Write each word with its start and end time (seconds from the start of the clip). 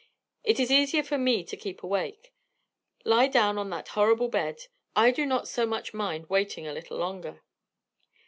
"It 0.43 0.59
is 0.59 0.71
easier 0.71 1.03
for 1.03 1.19
me 1.19 1.43
to 1.43 1.55
keep 1.55 1.83
awake. 1.83 2.33
Lie 3.05 3.27
down 3.27 3.59
on 3.59 3.69
that 3.69 3.89
horrible 3.89 4.29
bed. 4.29 4.65
I 4.95 5.11
do 5.11 5.27
not 5.27 5.47
so 5.47 5.67
much 5.67 5.93
mind 5.93 6.27
waiting 6.27 6.65
a 6.65 6.73
little 6.73 6.97
longer." 6.97 7.43